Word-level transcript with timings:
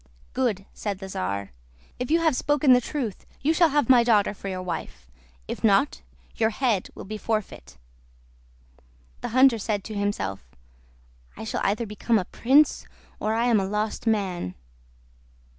"Good," 0.33 0.65
said 0.73 0.97
the 0.97 1.07
czar. 1.09 1.51
"If 1.99 2.09
you 2.09 2.21
have 2.21 2.35
spoken 2.35 2.73
the 2.73 2.81
truth 2.81 3.27
you 3.41 3.53
shall 3.53 3.69
have 3.69 3.87
my 3.87 4.03
daughter 4.03 4.33
for 4.33 4.47
your 4.47 4.63
wife; 4.63 5.07
if 5.47 5.63
not, 5.63 6.01
your 6.35 6.49
head 6.49 6.89
will 6.95 7.05
be 7.05 7.17
the 7.19 7.23
forfeit." 7.23 7.77
The 9.21 9.29
hunter 9.29 9.59
said 9.59 9.83
to 9.83 9.93
himself, 9.93 10.43
"I 11.37 11.43
shall 11.43 11.61
either 11.63 11.85
become 11.85 12.17
a 12.17 12.25
prince, 12.25 12.87
or 13.19 13.35
I 13.35 13.45
am 13.45 13.59
a 13.59 13.67
lost 13.67 14.07
man." 14.07 14.55